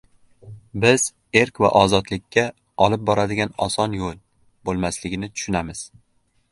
[0.85, 1.03] Biz
[1.41, 2.47] erk va ozodlikka
[2.87, 4.19] olib boradigan oson yo‘l
[4.71, 5.89] bo‘lmasligini tushunamiz.